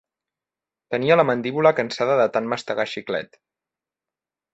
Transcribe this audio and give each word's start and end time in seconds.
Tenia 0.93 1.17
la 1.19 1.25
mandíbula 1.29 1.71
cansada 1.79 2.15
de 2.21 2.25
tant 2.37 2.47
mastegar 2.55 2.87
xiclet. 2.95 3.39